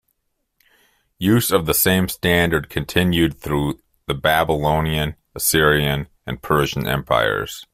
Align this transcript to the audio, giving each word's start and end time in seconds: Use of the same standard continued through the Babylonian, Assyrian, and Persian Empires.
Use 1.19 1.51
of 1.51 1.67
the 1.67 1.75
same 1.75 2.07
standard 2.09 2.69
continued 2.71 3.37
through 3.37 3.79
the 4.07 4.15
Babylonian, 4.15 5.15
Assyrian, 5.35 6.07
and 6.25 6.41
Persian 6.41 6.87
Empires. 6.87 7.67